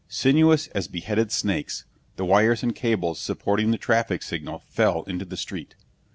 Sinuous 0.09 0.65
as 0.69 0.87
beheaded 0.87 1.31
snakes, 1.31 1.85
the 2.15 2.25
wires 2.25 2.63
and 2.63 2.75
cables 2.75 3.19
supporting 3.19 3.69
the 3.69 3.77
traffic 3.77 4.23
signal 4.23 4.63
fell 4.67 5.03
into 5.03 5.25
the 5.25 5.37
street. 5.37 5.75